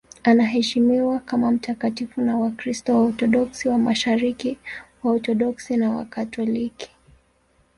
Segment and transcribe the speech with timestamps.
[0.23, 4.57] Anaheshimiwa kama mtakatifu na Wakristo Waorthodoksi wa Mashariki,
[5.03, 6.91] Waorthodoksi na Wakatoliki.